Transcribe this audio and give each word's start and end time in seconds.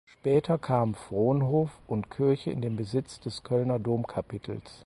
Später 0.07 0.57
kamen 0.57 0.95
Fronhof 0.95 1.69
und 1.85 2.09
Kirche 2.09 2.49
in 2.49 2.59
den 2.61 2.75
Besitz 2.75 3.19
des 3.19 3.43
Kölner 3.43 3.77
Domkapitels. 3.77 4.79